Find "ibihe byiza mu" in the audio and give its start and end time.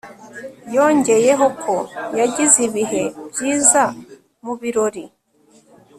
2.67-4.53